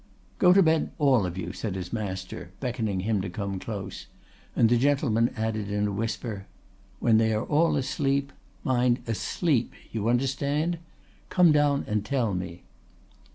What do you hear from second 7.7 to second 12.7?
asleep—mind, asleep—you understand?—come down and tell me.